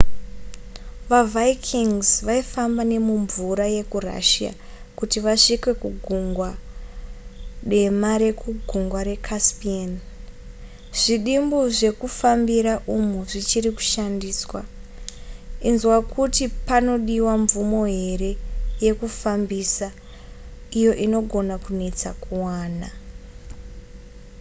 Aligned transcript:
vavikings 1.09 2.07
vaifamba 2.27 2.83
nemumvura 2.91 3.65
yekurussia 3.75 4.51
kuti 4.97 5.17
vasvike 5.25 5.71
kugungwa 5.81 6.49
dema 7.71 8.11
nekugungwa 8.23 8.99
recaspian 9.09 9.91
zvidimbu 11.01 11.57
zvemekufambira 11.77 12.73
umu 12.95 13.17
zvichiri 13.31 13.69
kushandiswa 13.77 14.61
inzwa 15.69 15.97
kuti 16.13 16.43
panodiwa 16.67 17.33
mvumo 17.43 17.81
here 17.95 18.31
yekufambisa 18.85 19.87
iyo 20.79 20.91
inogona 21.05 21.55
kunetsa 21.63 22.09
kuwana 22.23 22.87